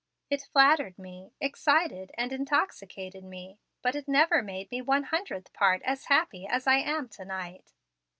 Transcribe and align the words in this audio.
It 0.31 0.47
flattered 0.51 0.97
me, 0.97 1.31
excited 1.39 2.09
and 2.15 2.33
intoxicated 2.33 3.23
me, 3.23 3.59
but 3.83 3.95
it 3.95 4.07
never 4.07 4.41
made 4.41 4.71
me 4.71 4.81
one 4.81 5.03
hundredth 5.03 5.53
part 5.53 5.83
as 5.83 6.05
happy 6.05 6.47
as 6.47 6.65
I 6.65 6.77
am 6.77 7.07
tonight. 7.07 7.71